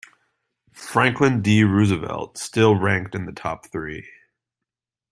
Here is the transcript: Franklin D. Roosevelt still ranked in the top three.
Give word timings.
Franklin 0.73 1.43
D. 1.43 1.63
Roosevelt 1.63 2.35
still 2.35 2.75
ranked 2.75 3.13
in 3.13 3.25
the 3.27 3.31
top 3.31 3.67
three. 3.67 4.09